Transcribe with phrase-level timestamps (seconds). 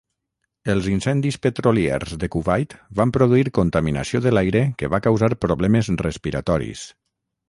[0.73, 6.83] Els incendis petroliers de Kuwait van produir contaminació de l'aire que va causar problemes respiratoris.